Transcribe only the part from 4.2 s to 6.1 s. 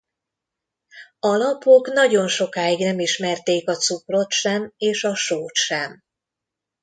sem és a sót sem.